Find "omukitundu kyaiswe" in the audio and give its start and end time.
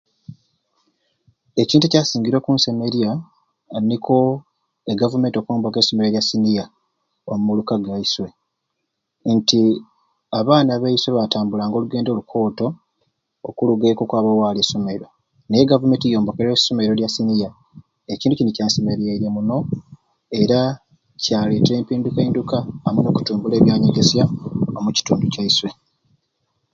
24.77-25.69